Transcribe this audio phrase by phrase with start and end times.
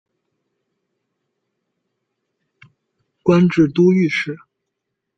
[3.21, 4.35] 官至都御史。